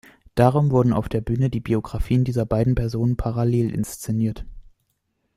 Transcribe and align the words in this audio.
Darum 0.33 0.71
wurden 0.71 0.93
auf 0.93 1.09
der 1.09 1.21
Bühne 1.21 1.51
die 1.51 1.59
Biografien 1.59 2.23
dieser 2.23 2.43
beiden 2.47 2.73
Personen 2.73 3.17
parallel 3.17 3.69
inszeniert. 3.69 4.47